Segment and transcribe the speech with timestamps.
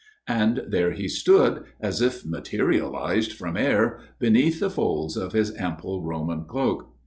[0.33, 6.01] And there he stood, as if materialized from air, beneath the folds of his ample
[6.01, 6.91] Roman cloak.